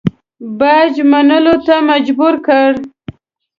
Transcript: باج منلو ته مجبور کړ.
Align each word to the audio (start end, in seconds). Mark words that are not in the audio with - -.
باج 0.59 0.93
منلو 1.11 1.55
ته 1.65 1.75
مجبور 1.89 2.33
کړ. 2.45 2.67